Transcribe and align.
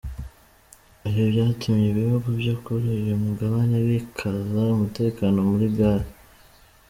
Ibi 1.07 1.21
byatumye 1.31 1.85
ibihugu 1.89 2.27
byo 2.39 2.55
kuri 2.63 2.85
uyu 2.99 3.15
mugabane 3.23 3.75
bikaza 3.87 4.61
umutekano 4.75 5.37
muri 5.49 5.67
gare. 5.77 6.09